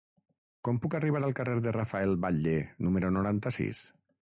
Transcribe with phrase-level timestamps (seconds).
[0.67, 3.89] Com puc arribar al carrer de Rafael Batlle número noranta-sis?